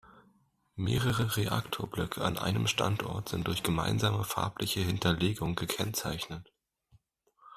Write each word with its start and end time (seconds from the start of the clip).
Mehrere 0.77 1.37
Reaktorblöcke 1.37 2.23
an 2.23 2.39
einem 2.39 2.65
Standort 2.65 3.29
sind 3.29 3.45
durch 3.45 3.61
gemeinsame 3.61 4.23
farbliche 4.23 4.79
Hinterlegung 4.79 5.53
gekennzeichnet. 5.53 6.51